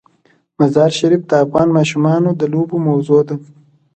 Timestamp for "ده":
3.27-3.35